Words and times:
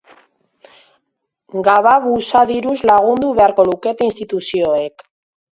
Gababusa 1.67 2.43
diruz 2.53 2.75
lagundu 2.93 3.29
beharko 3.41 3.67
lukete 3.71 4.11
instituzioek. 4.11 5.07